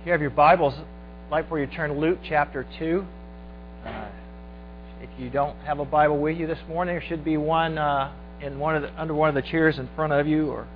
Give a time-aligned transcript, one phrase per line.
[0.00, 3.04] If you have your Bibles, I'd like for you to turn to Luke chapter 2.
[3.84, 4.08] Uh,
[5.02, 8.10] if you don't have a Bible with you this morning, there should be one uh,
[8.40, 10.66] in one of the, under one of the chairs in front of you, or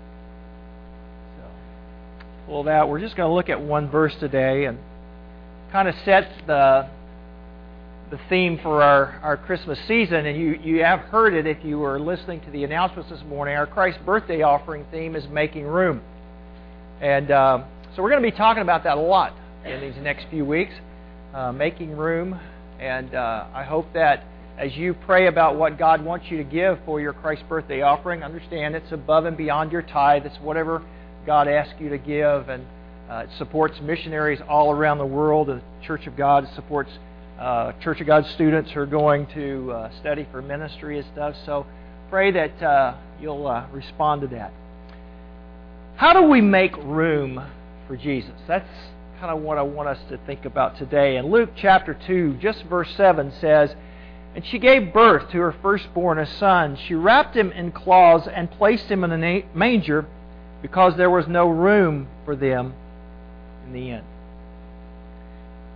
[1.38, 2.86] so pull that.
[2.86, 4.78] We're just going to look at one verse today and
[5.72, 6.90] kind of set the
[8.10, 10.26] the theme for our, our Christmas season.
[10.26, 13.56] And you, you have heard it if you were listening to the announcements this morning.
[13.56, 16.02] Our Christ birthday offering theme is making room.
[17.00, 19.34] And uh, so we're going to be talking about that a lot
[19.64, 20.72] in these next few weeks,
[21.32, 22.40] uh, making room.
[22.80, 24.24] And uh, I hope that
[24.58, 28.24] as you pray about what God wants you to give for your Christ birthday offering,
[28.24, 30.26] understand it's above and beyond your tithe.
[30.26, 30.82] It's whatever
[31.24, 32.48] God asks you to give.
[32.48, 32.66] And
[33.08, 35.46] uh, it supports missionaries all around the world.
[35.46, 36.90] The Church of God supports
[37.38, 41.36] uh, Church of God students who are going to uh, study for ministry and stuff.
[41.46, 41.64] So
[42.10, 44.52] pray that uh, you'll respond to that.
[45.94, 47.40] How do we make room
[47.86, 48.32] for Jesus?
[48.46, 48.68] That's
[49.20, 51.16] kind of what I want us to think about today.
[51.16, 53.74] And Luke chapter 2, just verse 7 says,
[54.34, 56.76] And she gave birth to her firstborn, a son.
[56.86, 60.06] She wrapped him in cloths and placed him in a manger
[60.62, 62.74] because there was no room for them
[63.66, 64.04] in the inn.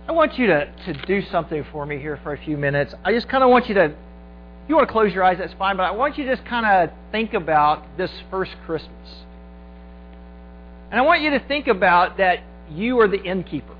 [0.07, 2.95] I want you to, to do something for me here for a few minutes.
[3.05, 3.93] I just kind of want you to,
[4.67, 6.65] you want to close your eyes, that's fine, but I want you to just kind
[6.65, 9.23] of think about this first Christmas.
[10.91, 12.39] And I want you to think about that
[12.71, 13.75] you are the innkeeper.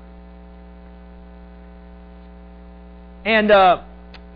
[3.24, 3.82] And uh,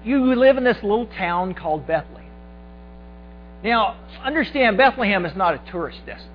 [0.05, 2.31] you live in this little town called Bethlehem.
[3.63, 6.35] Now, understand, Bethlehem is not a tourist destination.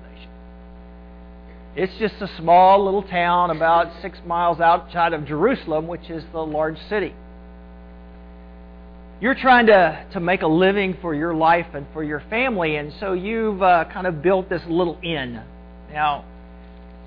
[1.76, 6.40] It's just a small little town about six miles outside of Jerusalem, which is the
[6.40, 7.14] large city.
[9.20, 12.92] You're trying to, to make a living for your life and for your family, and
[12.98, 15.42] so you've uh, kind of built this little inn.
[15.92, 16.24] Now,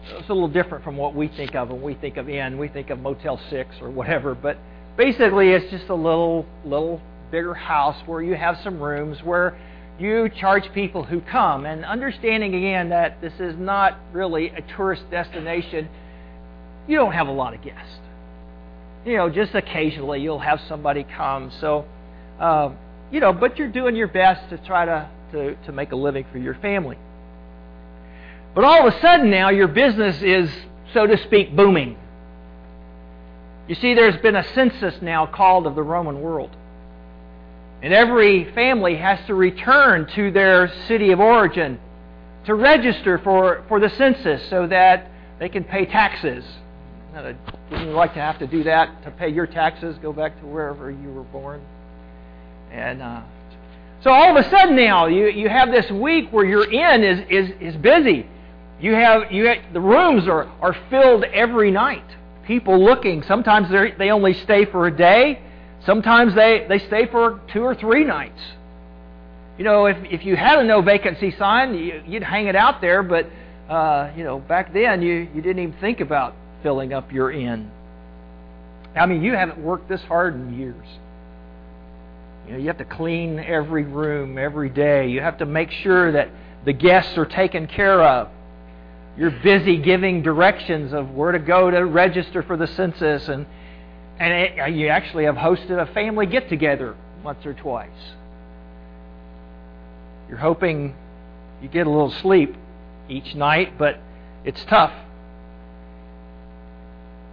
[0.06, 2.58] it's a little different from what we think of when we think of inn.
[2.58, 4.58] We think of Motel 6 or whatever, but
[4.98, 9.57] basically it's just a little, little bigger house where you have some rooms where
[10.00, 11.66] you charge people who come.
[11.66, 15.88] And understanding again that this is not really a tourist destination,
[16.88, 18.00] you don't have a lot of guests.
[19.06, 21.52] You know, just occasionally you'll have somebody come.
[21.62, 21.86] So,
[22.40, 22.72] uh,
[23.12, 26.25] you know, but you're doing your best to try to, to, to make a living
[26.31, 26.97] for your family.
[28.56, 30.50] But all of a sudden now your business is,
[30.94, 31.97] so to speak, booming.
[33.68, 36.56] You see, there's been a census now called of the Roman world.
[37.81, 41.80] And every family has to return to their city of origin
[42.46, 45.09] to register for, for the census so that
[45.40, 46.44] they can pay taxes.
[47.13, 47.38] Wouldn't
[47.72, 49.97] you like to have to do that to pay your taxes?
[50.02, 51.62] Go back to wherever you were born.
[52.72, 53.22] And uh,
[54.02, 57.19] so all of a sudden now you, you have this week where your inn is,
[57.30, 58.28] is, is busy.
[58.83, 62.03] You have, you have, the rooms are, are filled every night.
[62.45, 63.23] People looking.
[63.23, 65.41] Sometimes they they only stay for a day.
[65.85, 68.41] Sometimes they, they stay for two or three nights.
[69.57, 72.81] You know, if, if you had a no vacancy sign, you, would hang it out
[72.81, 73.29] there, but,
[73.69, 77.71] uh, you know, back then you, you didn't even think about filling up your inn.
[78.97, 80.88] I mean, you haven't worked this hard in years.
[82.47, 85.07] You know, you have to clean every room every day.
[85.07, 86.29] You have to make sure that
[86.65, 88.29] the guests are taken care of.
[89.18, 93.46] You're busy giving directions of where to go to register for the census and
[94.19, 97.90] and it, you actually have hosted a family get together once or twice.
[100.29, 100.96] You're hoping
[101.62, 102.56] you get a little sleep
[103.09, 104.00] each night, but
[104.46, 104.94] it's tough.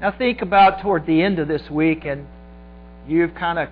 [0.01, 2.27] Now think about toward the end of this week, and
[3.07, 3.69] you've kind of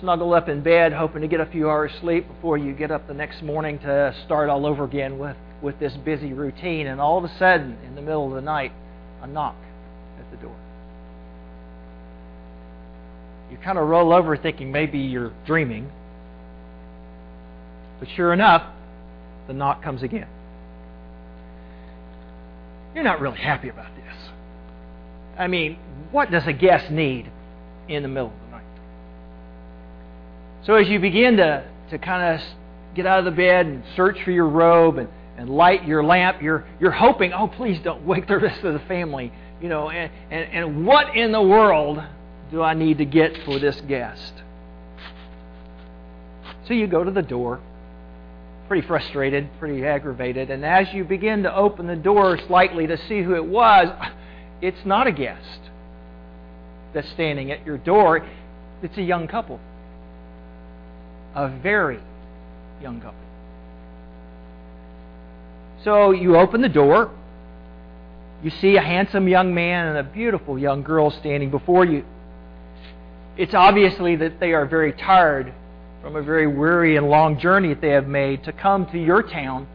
[0.00, 3.06] snuggled up in bed hoping to get a few hours sleep before you get up
[3.06, 6.86] the next morning to start all over again with, with this busy routine.
[6.86, 8.72] And all of a sudden, in the middle of the night,
[9.20, 9.56] a knock
[10.20, 10.54] at the door
[13.54, 15.90] you kind of roll over thinking maybe you're dreaming.
[18.00, 18.64] But sure enough,
[19.46, 20.26] the knock comes again.
[22.94, 24.30] You're not really happy about this.
[25.38, 25.78] I mean,
[26.10, 27.30] what does a guest need
[27.88, 28.64] in the middle of the night?
[30.64, 32.46] So as you begin to, to kind of
[32.96, 36.42] get out of the bed and search for your robe and, and light your lamp,
[36.42, 39.32] you're, you're hoping, oh, please don't wake the rest of the family.
[39.60, 42.02] You know, and, and, and what in the world
[42.50, 44.32] do I need to get for this guest?
[46.66, 47.60] So you go to the door,
[48.68, 53.22] pretty frustrated, pretty aggravated, and as you begin to open the door slightly to see
[53.22, 53.88] who it was,
[54.62, 55.60] it's not a guest
[56.94, 58.26] that's standing at your door.
[58.82, 59.60] It's a young couple.
[61.34, 62.00] A very
[62.80, 63.23] young couple.
[65.84, 67.10] So you open the door,
[68.42, 72.04] You see a handsome young man and a beautiful young girl standing before you.
[73.38, 75.52] It's obviously that they are very tired
[76.02, 79.22] from a very weary and long journey that they have made to come to your
[79.22, 79.66] town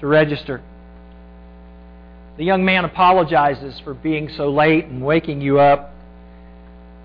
[0.00, 0.60] to register.
[2.36, 5.94] The young man apologizes for being so late and waking you up,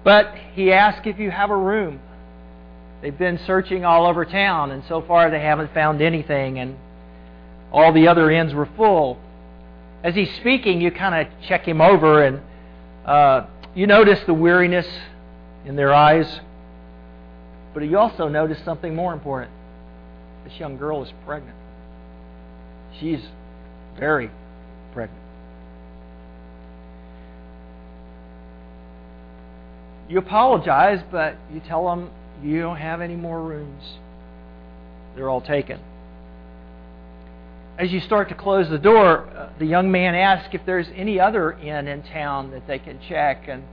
[0.03, 1.99] but he asks if you have a room.
[3.03, 6.75] They've been searching all over town, and so far they haven't found anything, and
[7.71, 9.17] all the other ends were full.
[10.03, 12.41] As he's speaking, you kind of check him over, and
[13.05, 13.45] uh,
[13.75, 14.87] you notice the weariness
[15.65, 16.39] in their eyes.
[17.73, 19.51] But you also notice something more important.
[20.43, 21.55] This young girl is pregnant.
[22.99, 23.21] She's
[23.97, 24.29] very
[24.93, 25.21] pregnant.
[30.09, 32.09] You apologize, but you tell them
[32.43, 33.97] you don't have any more rooms.
[35.15, 35.79] They're all taken.
[37.81, 41.19] As you start to close the door, uh, the young man asks if there's any
[41.19, 43.47] other inn in town that they can check.
[43.47, 43.63] And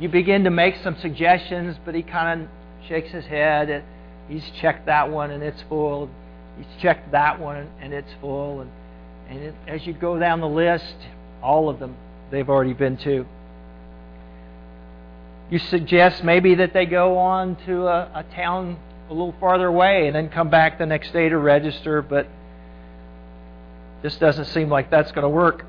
[0.00, 2.48] you begin to make some suggestions, but he kind of
[2.88, 3.84] shakes his head.
[4.30, 6.08] He's checked that one and it's full.
[6.56, 8.62] He's checked that one and it's full.
[8.62, 8.70] And,
[9.28, 10.96] and it, as you go down the list,
[11.42, 11.94] all of them
[12.30, 13.26] they've already been to.
[15.50, 18.78] You suggest maybe that they go on to a, a town
[19.10, 22.26] a little farther away and then come back the next day to register, but
[24.02, 25.64] this doesn't seem like that's going to work.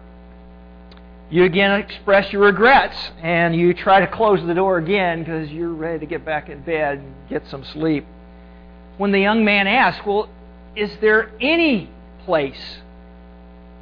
[1.29, 5.74] You again express your regrets and you try to close the door again because you're
[5.74, 8.06] ready to get back in bed and get some sleep.
[8.97, 10.29] When the young man asks, Well,
[10.75, 11.89] is there any
[12.25, 12.77] place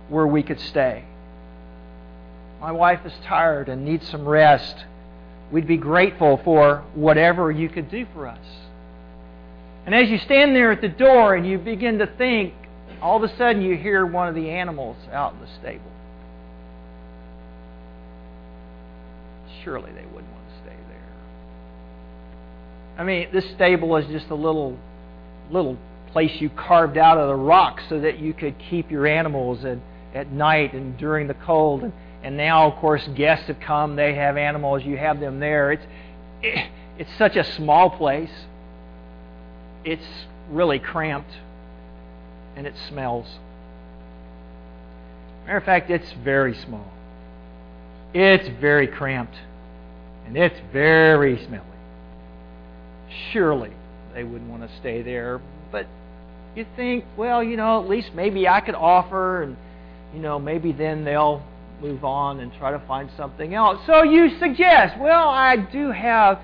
[0.10, 1.06] where we could stay?
[2.60, 4.86] My wife is tired and needs some rest.
[5.52, 8.46] We'd be grateful for whatever you could do for us.
[9.86, 12.56] And as you stand there at the door and you begin to think,
[13.02, 15.92] all of a sudden you hear one of the animals out in the stable.
[19.66, 21.14] surely they wouldn't want to stay there.
[22.98, 24.78] I mean, this stable is just a little
[25.52, 25.78] little
[26.12, 29.82] place you carved out of the rock so that you could keep your animals and,
[30.14, 31.84] at night and during the cold.
[31.84, 31.94] And,
[32.24, 33.96] and now, of course, guests have come.
[33.96, 34.84] They have animals.
[34.84, 35.74] You have them there.
[35.74, 35.86] It's
[36.42, 38.32] it, it's such a small place.
[39.84, 40.08] It's
[40.50, 41.32] really cramped,
[42.56, 43.28] and it smells.
[45.46, 46.92] Matter of fact, it's very small.
[48.14, 49.36] It's very cramped
[50.26, 51.64] and it's very smelly.
[53.32, 53.72] Surely
[54.14, 55.40] they wouldn't want to stay there,
[55.72, 55.86] but
[56.56, 59.58] you think, well, you know, at least maybe I could offer, and
[60.14, 61.44] you know, maybe then they'll
[61.82, 63.80] move on and try to find something else.
[63.86, 66.40] So you suggest, well, I do have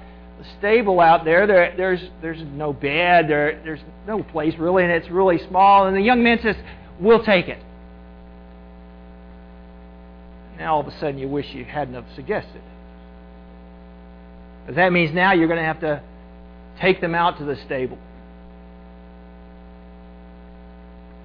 [0.59, 1.47] stable out there.
[1.47, 3.27] there there's there's no bed.
[3.27, 5.87] There there's no place really, and it's really small.
[5.87, 6.55] And the young man says,
[6.99, 7.59] "We'll take it."
[10.57, 12.61] Now all of a sudden you wish you hadn't have suggested.
[14.61, 16.03] Because that means now you're going to have to
[16.79, 17.97] take them out to the stable.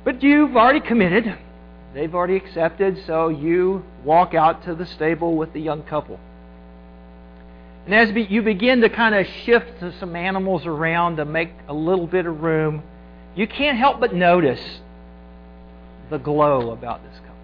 [0.04, 1.36] But you've already committed.
[1.92, 6.20] They've already accepted, so you walk out to the stable with the young couple.
[7.86, 12.08] And as you begin to kind of shift some animals around to make a little
[12.08, 12.82] bit of room,
[13.36, 14.60] you can't help but notice
[16.10, 17.36] the glow about this couple.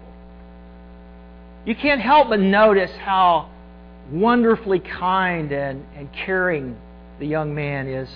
[1.65, 3.49] You can't help but notice how
[4.11, 6.75] wonderfully kind and, and caring
[7.19, 8.09] the young man is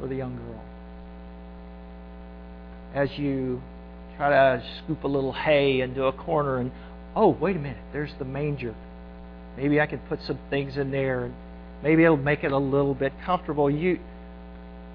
[0.00, 0.62] for the young girl.
[2.94, 3.60] As you
[4.16, 6.72] try to scoop a little hay into a corner and,
[7.14, 8.74] oh, wait a minute, there's the manger.
[9.56, 11.34] Maybe I can put some things in there and
[11.82, 13.70] maybe it'll make it a little bit comfortable.
[13.70, 13.98] You,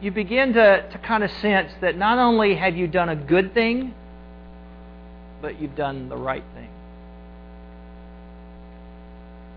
[0.02, 3.54] you begin to, to kind of sense that not only have you done a good
[3.54, 3.94] thing,
[5.42, 6.70] but you've done the right thing.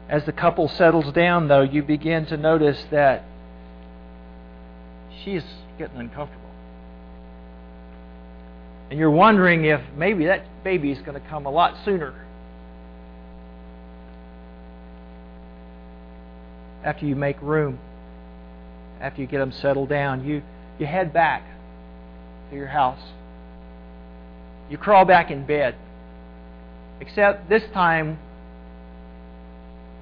[0.09, 3.25] As the couple settles down, though, you begin to notice that
[5.23, 5.45] she's
[5.79, 6.41] getting uncomfortable.
[8.91, 12.24] And you're wondering if maybe that baby is going to come a lot sooner.
[16.85, 17.79] After you make room,
[19.01, 20.43] after you get them settled down, you,
[20.79, 21.43] you head back
[22.51, 23.01] to your house.
[24.71, 25.75] You crawl back in bed.
[27.01, 28.19] Except this time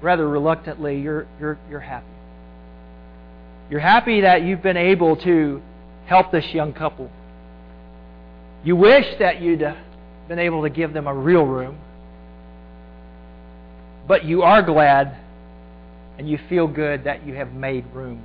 [0.01, 2.05] rather reluctantly, you're, you're, you're happy.
[3.69, 5.61] You're happy that you've been able to
[6.05, 7.09] help this young couple.
[8.63, 9.63] You wish that you'd
[10.27, 11.77] been able to give them a real room.
[14.07, 15.17] But you are glad
[16.17, 18.21] and you feel good that you have made room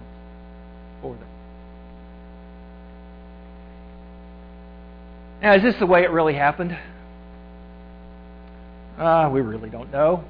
[1.00, 1.28] for them.
[5.42, 6.76] Now, is this the way it really happened?
[8.98, 10.24] Uh, we really don't know.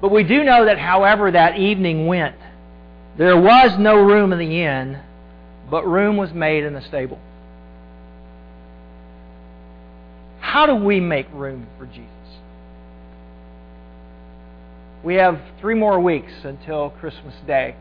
[0.00, 2.36] But we do know that, however, that evening went,
[3.16, 5.00] there was no room in the inn,
[5.70, 7.18] but room was made in the stable.
[10.40, 12.10] How do we make room for Jesus?
[15.04, 17.76] We have three more weeks until Christmas Day.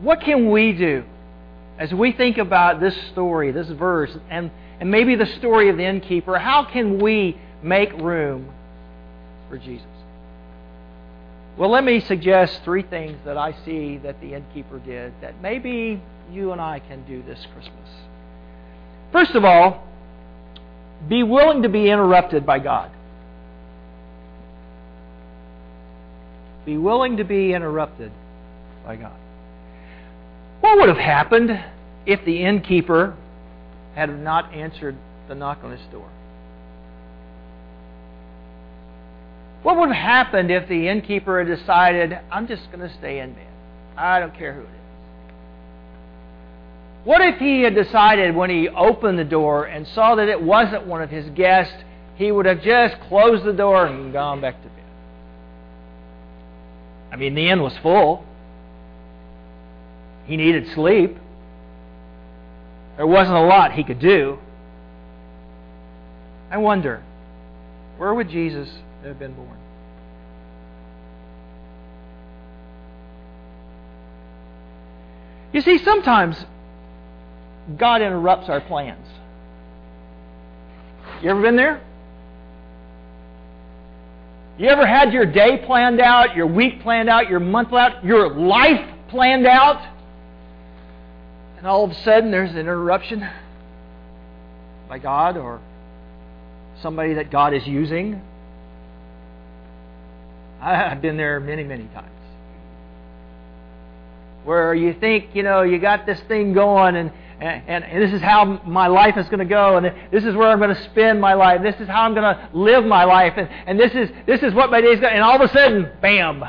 [0.00, 1.04] What can we do
[1.78, 5.84] as we think about this story, this verse, and, and maybe the story of the
[5.84, 6.36] innkeeper?
[6.36, 8.52] How can we make room
[9.48, 9.86] for Jesus?
[11.56, 16.02] Well, let me suggest three things that I see that the innkeeper did that maybe
[16.32, 17.88] you and I can do this Christmas.
[19.12, 19.86] First of all,
[21.08, 22.90] be willing to be interrupted by God.
[26.64, 28.12] Be willing to be interrupted
[28.84, 29.16] by God.
[30.60, 31.50] What would have happened
[32.06, 33.16] if the innkeeper
[33.94, 34.96] had not answered
[35.28, 36.08] the knock on his door?
[39.62, 43.34] What would have happened if the innkeeper had decided, I'm just going to stay in
[43.34, 43.46] bed?
[43.96, 44.70] I don't care who it is.
[47.04, 50.86] What if he had decided when he opened the door and saw that it wasn't
[50.86, 51.74] one of his guests,
[52.16, 54.79] he would have just closed the door and gone back to bed?
[57.12, 58.24] I mean, the inn was full.
[60.26, 61.16] He needed sleep.
[62.96, 64.38] There wasn't a lot he could do.
[66.50, 67.02] I wonder,
[67.96, 68.68] where would Jesus
[69.04, 69.56] have been born?
[75.52, 76.44] You see, sometimes
[77.76, 79.06] God interrupts our plans.
[81.22, 81.80] You ever been there?
[84.60, 88.28] You ever had your day planned out, your week planned out, your month out, your
[88.28, 89.80] life planned out?
[91.56, 93.26] And all of a sudden there's an interruption
[94.86, 95.62] by God or
[96.82, 98.20] somebody that God is using.
[100.60, 102.10] I've been there many, many times.
[104.44, 108.20] Where you think, you know, you got this thing going and and, and, this is
[108.20, 111.20] how my life is going to go, and this is where I'm going to spend
[111.20, 111.62] my life.
[111.62, 114.52] This is how I'm going to live my life, and, and this is this is
[114.52, 115.10] what my day's going.
[115.10, 116.44] to, And all of a sudden, bam,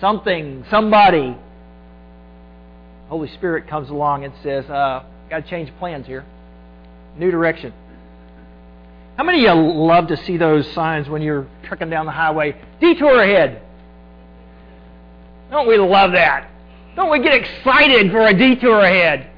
[0.00, 1.36] something, somebody,
[3.08, 6.24] Holy Spirit comes along and says, uh, "Got to change plans here,
[7.16, 7.72] new direction."
[9.16, 12.56] How many of you love to see those signs when you're trucking down the highway?
[12.80, 13.62] Detour ahead.
[15.50, 16.48] Don't we love that?
[16.96, 19.29] Don't we get excited for a detour ahead?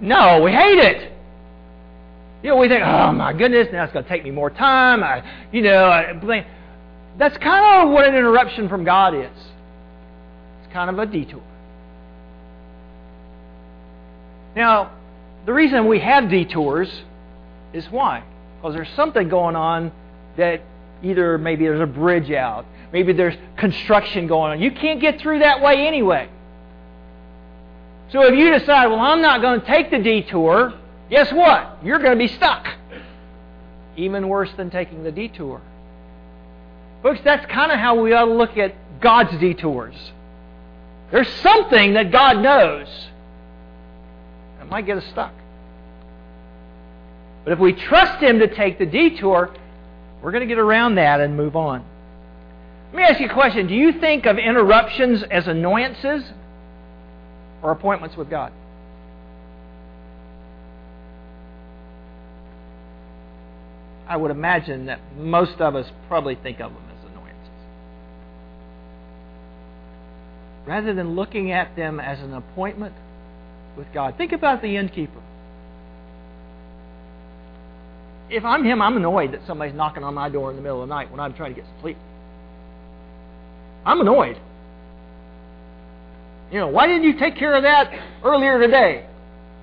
[0.00, 1.12] No, we hate it.
[2.42, 5.02] You know, we think, oh my goodness, now it's going to take me more time.
[5.02, 5.22] I,
[5.52, 6.46] you know, I,
[7.18, 9.30] that's kind of what an interruption from God is.
[10.62, 11.42] It's kind of a detour.
[14.54, 14.92] Now,
[15.44, 16.90] the reason we have detours
[17.72, 18.22] is why?
[18.56, 19.92] Because there's something going on
[20.36, 20.62] that
[21.02, 24.60] either maybe there's a bridge out, maybe there's construction going on.
[24.60, 26.28] You can't get through that way anyway.
[28.12, 30.74] So if you decide, well, I'm not going to take the detour,
[31.10, 31.78] guess what?
[31.82, 32.66] You're going to be stuck.
[33.96, 35.60] Even worse than taking the detour.
[37.02, 39.94] Folks, that's kind of how we ought to look at God's detours.
[41.10, 42.88] There's something that God knows
[44.58, 45.32] that might get us stuck.
[47.44, 49.54] But if we trust Him to take the detour,
[50.22, 51.84] we're going to get around that and move on.
[52.92, 53.66] Let me ask you a question.
[53.66, 56.24] Do you think of interruptions as annoyances
[57.66, 58.52] or appointments with God.
[64.08, 67.50] I would imagine that most of us probably think of them as annoyances.
[70.64, 72.94] Rather than looking at them as an appointment
[73.76, 74.14] with God.
[74.16, 75.20] Think about the innkeeper.
[78.30, 80.88] If I'm him, I'm annoyed that somebody's knocking on my door in the middle of
[80.88, 81.96] the night when I'm trying to get sleep.
[83.84, 84.38] I'm annoyed.
[86.50, 87.92] You know, why didn't you take care of that
[88.24, 89.06] earlier today?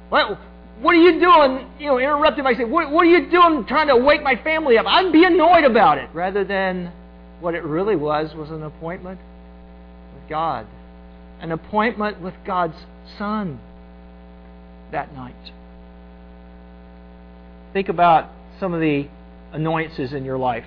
[0.09, 0.37] What,
[0.81, 1.67] what are you doing?
[1.79, 4.77] You know, interrupting my say, what, what are you doing trying to wake my family
[4.77, 4.85] up?
[4.85, 6.91] I'd be annoyed about it rather than
[7.39, 9.19] what it really was was an appointment
[10.13, 10.67] with God.
[11.41, 12.77] An appointment with God's
[13.17, 13.59] Son
[14.91, 15.51] that night.
[17.73, 19.07] Think about some of the
[19.51, 20.65] annoyances in your life.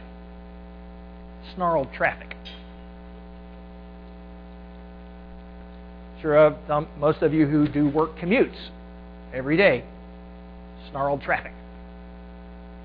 [1.55, 2.36] Snarled traffic.
[6.21, 8.57] Sure of some, most of you who do work commutes
[9.33, 9.85] every day.
[10.91, 11.53] Snarled traffic.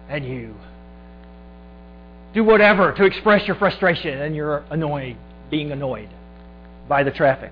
[0.09, 0.55] And you
[2.33, 5.17] do whatever to express your frustration and you're annoyed,
[5.49, 6.09] being annoyed
[6.87, 7.51] by the traffic.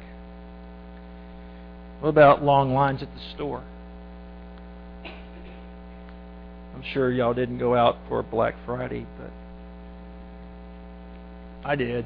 [2.00, 3.63] What about long lines at the store?
[6.79, 9.31] I'm sure y'all didn't go out for Black Friday, but
[11.67, 12.05] I did.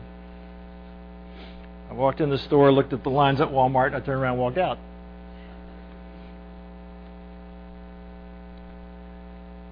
[1.93, 4.33] I walked in the store, looked at the lines at Walmart, and I turned around
[4.33, 4.79] and walked out.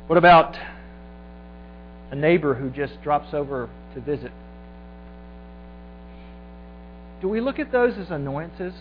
[0.05, 0.55] What about
[2.11, 4.31] a neighbor who just drops over to visit?
[7.21, 8.73] Do we look at those as annoyances?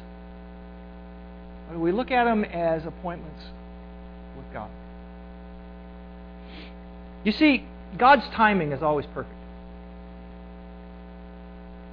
[1.70, 3.42] Or do we look at them as appointments
[4.37, 4.68] with God?
[7.25, 7.64] You see,
[7.97, 9.39] God's timing is always perfect.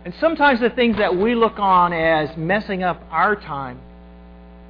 [0.05, 3.79] And sometimes the things that we look on as messing up our time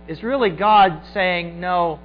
[0.08, 2.00] is really God saying, no,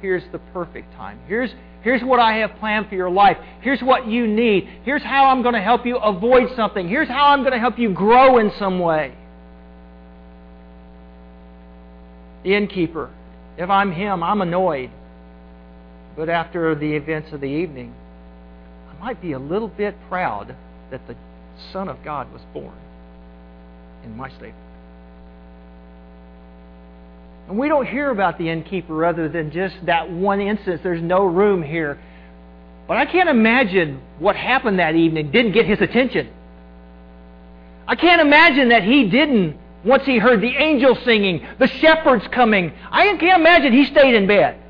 [0.00, 1.18] here's the perfect time.
[1.26, 1.50] Here's,
[1.82, 3.36] here's what I have planned for your life.
[3.62, 4.68] Here's what you need.
[4.84, 6.88] Here's how I'm going to help you avoid something.
[6.88, 9.14] Here's how I'm going to help you grow in some way.
[12.44, 13.10] The innkeeper,
[13.56, 14.90] if I'm him, I'm annoyed.
[16.16, 17.94] But after the events of the evening,
[18.90, 20.54] I might be a little bit proud
[20.90, 21.16] that the
[21.72, 22.74] Son of God was born
[24.04, 24.54] in my stable.
[27.48, 30.80] And we don't hear about the innkeeper other than just that one instance.
[30.82, 31.98] There's no room here.
[32.86, 36.28] But I can't imagine what happened that evening didn't get his attention.
[37.86, 42.72] I can't imagine that he didn't, once he heard the angels singing, the shepherds coming,
[42.90, 44.60] I can't imagine he stayed in bed.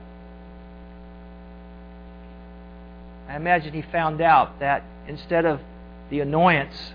[3.28, 5.60] I imagine he found out that instead of
[6.10, 6.92] the annoyance,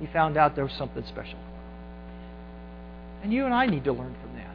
[0.00, 1.38] he found out there was something special.
[3.22, 4.46] And you and I need to learn from that.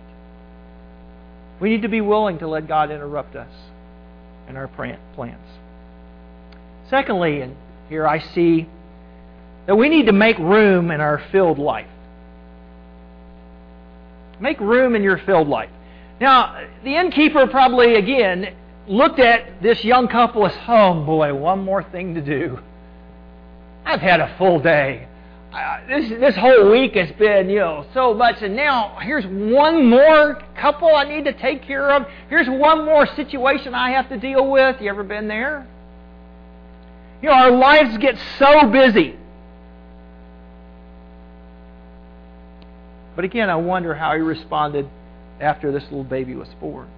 [1.60, 3.52] We need to be willing to let God interrupt us
[4.50, 5.40] in our plans.
[6.90, 7.56] Secondly, and
[7.90, 8.68] here I see
[9.68, 11.88] that we need to make room in our filled life.
[14.40, 15.70] Make room in your filled life.
[16.20, 18.54] Now, the innkeeper probably, again,
[18.88, 22.60] looked at this young couple as, oh boy, one more thing to do.
[23.86, 25.08] I've had a full day.
[25.54, 29.90] Uh, this this whole week has been you know so much, and now here's one
[29.90, 32.08] more couple I need to take care of.
[32.30, 34.82] Here's one more situation I have to deal with.
[34.82, 35.66] You ever been there?
[37.22, 39.16] You know, our lives get so busy.
[43.16, 44.90] But again, I wonder how he responded
[45.40, 46.90] after this little baby was born.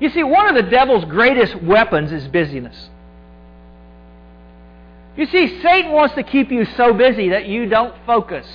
[0.00, 2.88] You see, one of the devil's greatest weapons is busyness.
[5.16, 8.46] You see, Satan wants to keep you so busy that you don't focus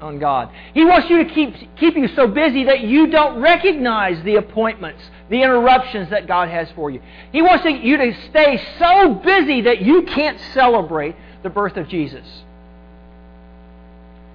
[0.00, 0.50] on God.
[0.74, 5.02] He wants you to keep, keep you so busy that you don't recognize the appointments,
[5.28, 7.02] the interruptions that God has for you.
[7.32, 12.26] He wants you to stay so busy that you can't celebrate the birth of Jesus.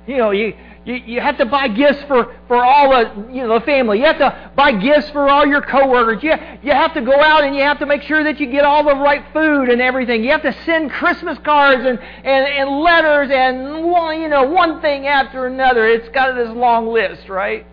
[0.05, 3.57] You know, you, you, you have to buy gifts for, for all the, you know,
[3.59, 3.99] the family.
[3.99, 6.21] You have to buy gifts for all your coworkers.
[6.21, 8.65] You, you have to go out and you have to make sure that you get
[8.65, 10.23] all the right food and everything.
[10.23, 14.81] You have to send Christmas cards and, and, and letters and, one, you know, one
[14.81, 15.87] thing after another.
[15.87, 17.65] It's got this long list, right?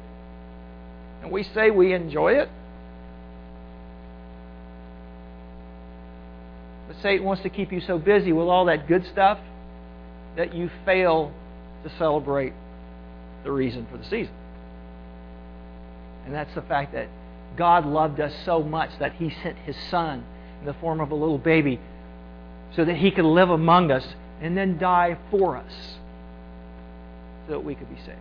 [1.23, 2.49] And we say we enjoy it.
[6.87, 9.41] But Satan wants to keep you so busy with all that good stuff
[10.37, 11.33] that you fail
[11.85, 12.53] to celebrate
[13.45, 14.35] the reason for the season.
[16.27, 17.09] And that's the fact that
[17.57, 20.25] God loved us so much that He sent His Son
[20.61, 21.81] in the form of a little baby
[22.77, 24.07] so that He could live among us
[24.41, 25.73] and then die for us
[27.47, 28.19] so that we could be saved.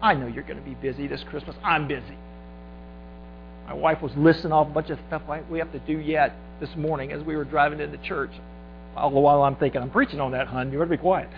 [0.00, 1.56] I know you're going to be busy this Christmas.
[1.64, 2.16] I'm busy.
[3.66, 6.74] My wife was listing off a bunch of stuff we have to do yet this
[6.76, 8.30] morning as we were driving into church.
[9.00, 10.72] The while I'm thinking, I'm preaching on that, hun.
[10.72, 11.28] You better be quiet.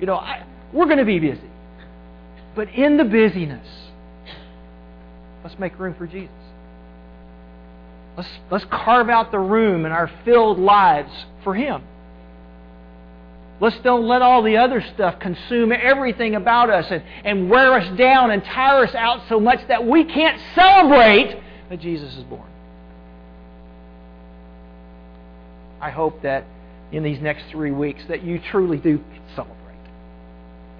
[0.00, 1.40] You know, I, we're going to be busy.
[2.54, 3.66] But in the busyness,
[5.44, 6.30] let's make room for Jesus.
[8.16, 11.12] Let's, let's carve out the room in our filled lives
[11.44, 11.82] for Him.
[13.60, 17.96] Let's don't let all the other stuff consume everything about us and, and wear us
[17.98, 22.48] down and tire us out so much that we can't celebrate that Jesus is born.
[25.80, 26.44] I hope that
[26.92, 29.02] in these next three weeks that you truly do
[29.34, 29.60] celebrate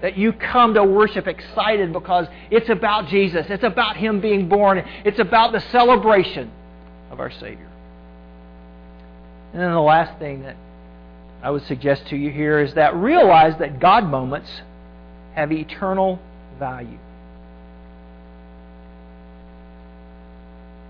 [0.01, 3.45] that you come to worship excited because it's about Jesus.
[3.49, 4.79] It's about Him being born.
[5.05, 6.51] It's about the celebration
[7.09, 7.69] of our Savior.
[9.53, 10.55] And then the last thing that
[11.43, 14.49] I would suggest to you here is that realize that God moments
[15.35, 16.19] have eternal
[16.57, 16.99] value.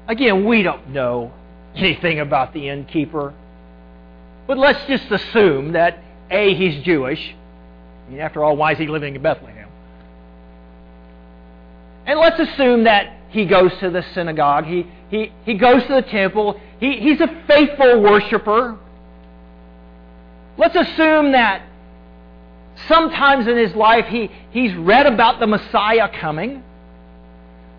[0.08, 1.32] Again, we don't know
[1.76, 3.34] anything about the innkeeper,
[4.48, 6.00] but let's just assume that
[6.30, 7.36] A, he's Jewish,
[8.08, 9.70] I mean, after all, why is he living in Bethlehem?
[12.06, 14.66] And let's assume that he goes to the synagogue.
[14.66, 16.60] He, he, he goes to the temple.
[16.80, 18.78] He, he's a faithful worshiper.
[20.58, 21.64] Let's assume that
[22.88, 26.64] sometimes in his life he, he's read about the Messiah coming.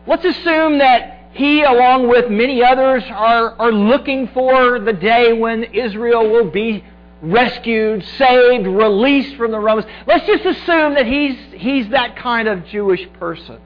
[0.07, 5.65] Let's assume that he, along with many others, are, are looking for the day when
[5.65, 6.85] Israel will be
[7.23, 9.87] rescued, saved, released from the Romans.
[10.07, 13.61] Let's just assume that he's, he's that kind of Jewish person.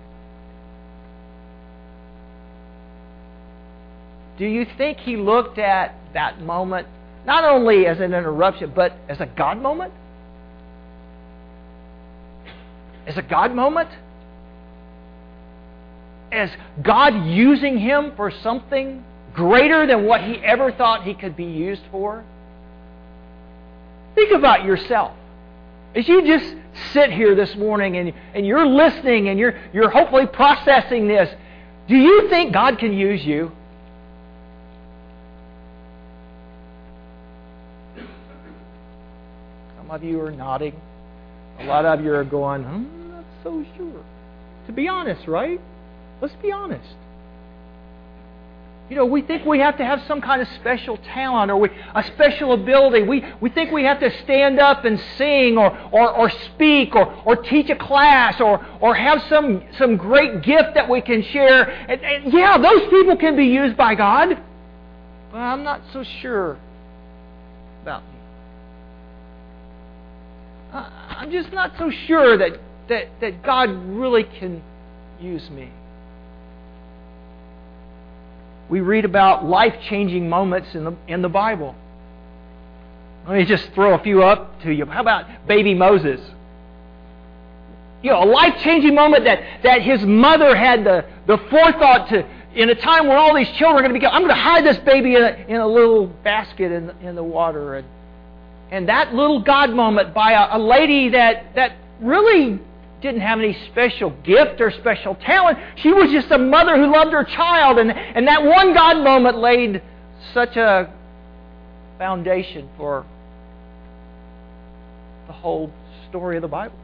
[4.39, 6.87] Do you think he looked at that moment
[7.25, 9.93] not only as an interruption, but as a God moment?
[13.07, 13.89] As a God moment?
[16.33, 16.51] As
[16.83, 21.83] God using him for something greater than what he ever thought he could be used
[21.91, 22.25] for?
[24.15, 25.15] Think about yourself.
[25.95, 26.55] As you just
[26.93, 31.35] sit here this morning and, and you're listening and you're, you're hopefully processing this,
[31.87, 33.53] do you think God can use you?
[39.77, 40.75] Some of you are nodding.
[41.61, 44.05] A lot of you are going, I'm not so sure.
[44.67, 45.61] To be honest, right?
[46.21, 46.95] Let's be honest.
[48.89, 51.71] You know, we think we have to have some kind of special talent or we,
[51.95, 53.03] a special ability.
[53.03, 57.13] We, we think we have to stand up and sing or, or, or speak or,
[57.25, 61.69] or teach a class or, or have some, some great gift that we can share.
[61.69, 64.41] And, and yeah, those people can be used by God.
[65.33, 66.57] But I'm not so sure
[67.83, 68.11] about me.
[70.73, 72.53] I'm just not so sure that,
[72.89, 74.63] that, that God really can
[75.21, 75.73] use me
[78.69, 81.75] we read about life changing moments in the, in the Bible.
[83.27, 84.87] Let me just throw a few up to you.
[84.87, 86.21] How about baby Moses?
[88.03, 92.27] You know, a life changing moment that, that his mother had the, the forethought to,
[92.55, 94.65] in a time when all these children are going to be, I'm going to hide
[94.65, 97.77] this baby in a, in a little basket in the, in the water.
[97.77, 97.87] And,
[98.71, 102.61] and that little God moment by a, a lady that, that really
[103.03, 105.59] didn't have any special gift or special talent.
[105.77, 107.79] She was just a mother who loved her child.
[107.79, 109.83] And, and that one God moment laid
[110.33, 110.93] such a
[111.99, 113.05] foundation for
[115.27, 115.71] the whole
[116.09, 116.79] story of the Bible.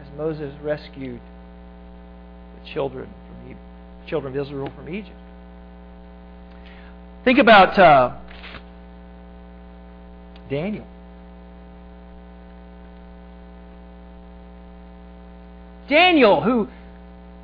[0.00, 1.20] As Moses rescued
[2.60, 3.32] the children from
[4.06, 5.16] children of Israel from Egypt.
[7.24, 8.16] Think about uh,
[10.50, 10.86] Daniel.
[15.88, 16.68] Daniel, who,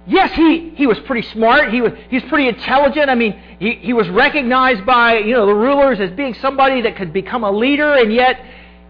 [0.07, 1.73] yes, he, he was pretty smart.
[1.73, 3.11] He was, he was pretty intelligent.
[3.11, 6.97] I mean, he, he was recognized by, you know, the rulers as being somebody that
[6.97, 8.41] could become a leader, and yet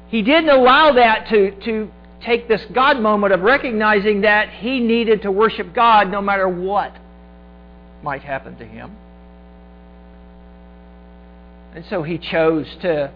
[0.08, 5.22] he didn't allow that to, to take this God moment of recognizing that he needed
[5.22, 6.94] to worship God no matter what
[8.02, 8.96] might happen to him.
[11.74, 13.12] And so he chose to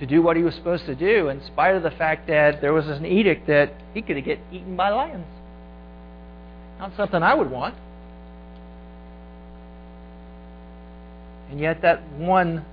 [0.00, 2.72] to do what he was supposed to do, in spite of the fact that there
[2.72, 5.26] was an edict that he could get eaten by lions.
[6.78, 7.74] Not something I would want.
[11.50, 12.64] And yet, that one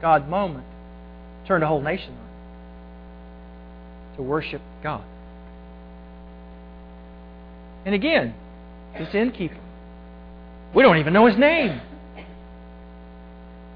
[0.00, 0.64] God moment
[1.46, 2.28] turned a whole nation around
[4.16, 5.04] to worship God.
[7.84, 8.34] And again,
[8.98, 9.60] this innkeeper.
[10.74, 11.80] We don't even know his name.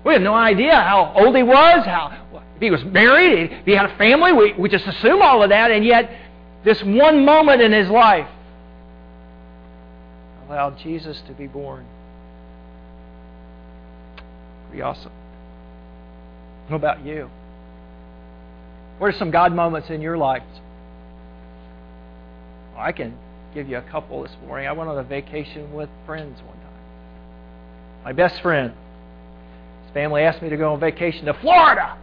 [0.04, 2.18] We have no idea how old he was, how
[2.56, 4.32] if he was married, if he had a family.
[4.32, 6.10] We, we just assume all of that, and yet
[6.64, 8.28] this one moment in his life
[10.48, 11.86] allowed Jesus to be born.
[14.68, 15.12] Pretty awesome.
[16.68, 17.30] What about you?
[18.98, 20.42] What are some God moments in your life?
[22.74, 23.16] Well, I can
[23.54, 24.66] give you a couple this morning.
[24.66, 26.72] I went on a vacation with friends one time.
[28.04, 28.72] My best friend
[29.94, 31.96] family asked me to go on vacation to Florida.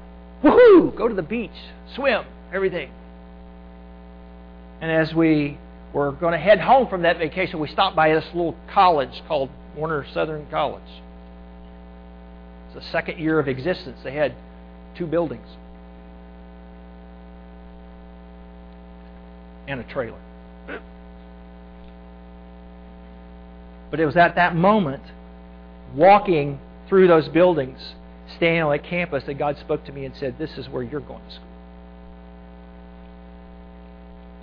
[0.44, 0.96] Woohoo!
[0.96, 1.52] Go to the beach,
[1.96, 2.24] swim,
[2.54, 2.92] everything.
[4.82, 5.58] And as we
[5.94, 9.50] were going to head home from that vacation, we stopped by this little college called
[9.76, 10.82] Warner Southern College.
[12.68, 13.98] It's the second year of existence.
[14.04, 14.36] They had
[14.96, 15.48] two buildings
[19.68, 20.20] and a trailer.
[23.92, 25.04] But it was at that moment,
[25.96, 27.80] walking through those buildings,
[28.36, 31.00] standing on that campus, that God spoke to me and said, This is where you're
[31.00, 31.46] going to school.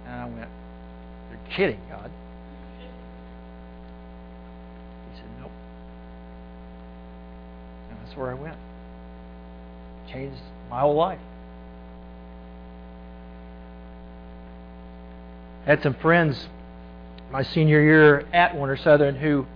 [0.07, 0.51] And I went,
[1.31, 2.11] You're kidding, God.
[5.11, 5.51] He said, Nope.
[7.91, 8.57] And that's where I went.
[10.11, 11.19] Changed my whole life.
[15.67, 16.47] Had some friends
[17.33, 19.47] my senior year at Warner Southern who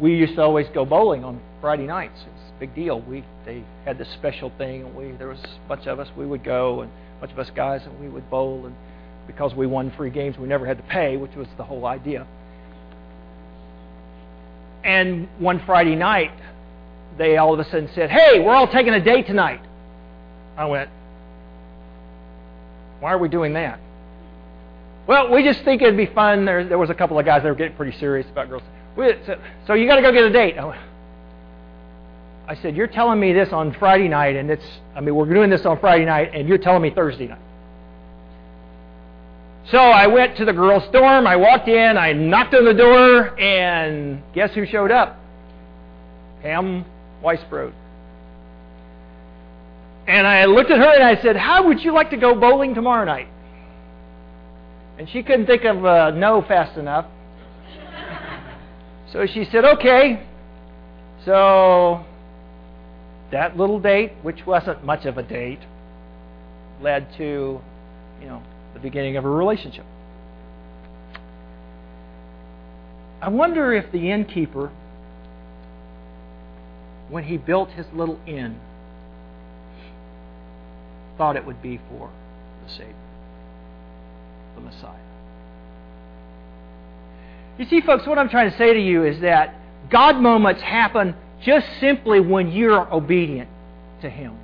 [0.00, 2.20] we used to always go bowling on Friday nights.
[2.22, 3.00] It was a big deal.
[3.00, 6.08] We they had this special thing, and we there was a bunch of us.
[6.16, 8.66] We would go, and a bunch of us guys, and we would bowl.
[8.66, 8.74] And
[9.26, 12.26] because we won free games, we never had to pay, which was the whole idea.
[14.82, 16.32] And one Friday night,
[17.16, 19.60] they all of a sudden said, "Hey, we're all taking a date tonight."
[20.56, 20.90] I went,
[23.00, 23.78] "Why are we doing that?"
[25.06, 26.46] Well, we just think it'd be fun.
[26.46, 28.62] There, there was a couple of guys that were getting pretty serious about girls.
[28.96, 30.56] So, so you got to go get a date.
[30.58, 30.74] Oh.
[32.46, 35.50] I, said, "You're telling me this on Friday night, and it's I mean we're doing
[35.50, 37.40] this on Friday night, and you're telling me Thursday night."
[39.70, 41.26] So I went to the girls' dorm.
[41.26, 41.96] I walked in.
[41.96, 45.18] I knocked on the door, and guess who showed up?
[46.42, 46.84] Pam
[47.22, 47.72] Weisbrod.
[50.06, 52.74] And I looked at her and I said, "How would you like to go bowling
[52.74, 53.28] tomorrow night?"
[54.98, 57.06] And she couldn't think of a no fast enough.
[59.14, 60.26] So she said, "Okay."
[61.24, 62.04] So
[63.30, 65.60] that little date, which wasn't much of a date,
[66.82, 67.60] led to,
[68.20, 68.42] you know,
[68.74, 69.84] the beginning of a relationship.
[73.22, 74.72] I wonder if the innkeeper,
[77.08, 78.58] when he built his little inn,
[81.16, 82.10] thought it would be for
[82.64, 82.94] the Savior,
[84.56, 85.13] the Messiah.
[87.58, 89.54] You see, folks, what I'm trying to say to you is that
[89.90, 93.48] God moments happen just simply when you're obedient
[94.00, 94.36] to Him.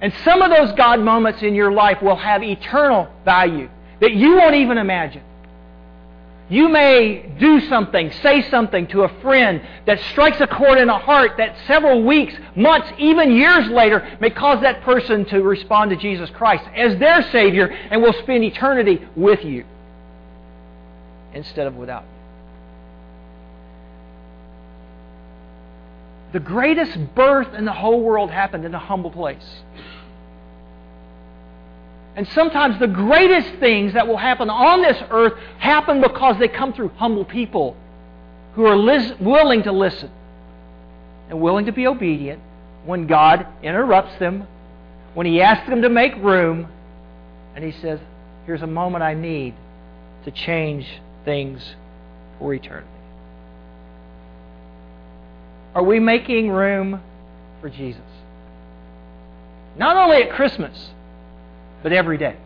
[0.00, 3.68] And some of those God moments in your life will have eternal value
[4.00, 5.22] that you won't even imagine.
[6.48, 10.98] You may do something, say something to a friend that strikes a chord in a
[10.98, 15.96] heart that several weeks, months, even years later may cause that person to respond to
[15.96, 19.64] Jesus Christ as their Savior and will spend eternity with you
[21.34, 22.04] instead of without.
[26.32, 29.62] The greatest birth in the whole world happened in a humble place.
[32.16, 36.72] And sometimes the greatest things that will happen on this earth happen because they come
[36.72, 37.76] through humble people
[38.54, 40.10] who are lis- willing to listen
[41.28, 42.40] and willing to be obedient
[42.84, 44.46] when God interrupts them,
[45.14, 46.68] when He asks them to make room,
[47.54, 48.00] and He says,
[48.46, 49.54] Here's a moment I need
[50.24, 50.86] to change
[51.30, 51.76] things
[52.40, 52.88] for eternity.
[55.76, 57.00] Are we making room
[57.60, 58.02] for Jesus?
[59.76, 60.90] Not only at Christmas,
[61.84, 62.36] but every day.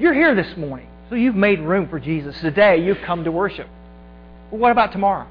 [0.00, 2.36] You're here this morning, so you've made room for Jesus.
[2.40, 3.68] Today, you've come to worship.
[4.50, 5.28] Well, what about tomorrow?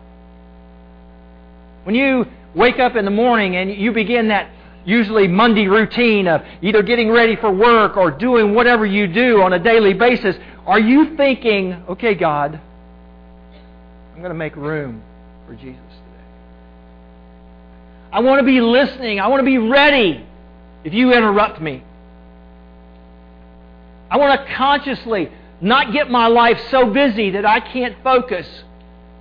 [1.83, 4.49] When you wake up in the morning and you begin that
[4.85, 9.53] usually Monday routine of either getting ready for work or doing whatever you do on
[9.53, 10.35] a daily basis,
[10.69, 12.59] are you thinking, okay, God,
[14.13, 15.01] I'm going to make room
[15.47, 16.25] for Jesus today?
[18.11, 19.19] I want to be listening.
[19.19, 20.23] I want to be ready
[20.83, 21.83] if you interrupt me.
[24.11, 28.47] I want to consciously not get my life so busy that I can't focus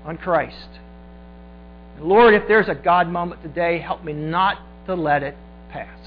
[0.05, 0.69] on Christ.
[1.97, 5.35] And Lord, if there's a God moment today, help me not to let it
[5.71, 5.99] pass.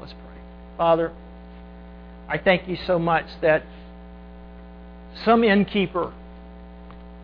[0.00, 0.40] Let's pray.
[0.78, 1.12] Father,
[2.26, 3.62] I thank you so much that
[5.24, 6.12] some innkeeper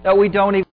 [0.05, 0.67] that we don't even